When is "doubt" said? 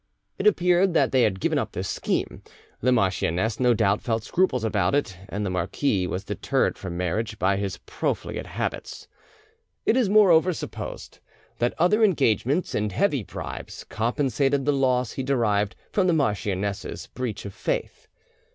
3.75-4.01